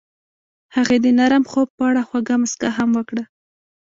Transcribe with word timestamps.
هغې 0.75 0.97
د 1.05 1.07
نرم 1.19 1.43
خوب 1.51 1.67
په 1.77 1.83
اړه 1.89 2.01
خوږه 2.07 2.35
موسکا 2.41 2.69
هم 2.77 2.89
وکړه. 2.97 3.23